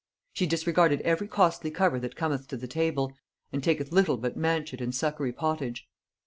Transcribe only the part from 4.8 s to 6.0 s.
and succory pottage.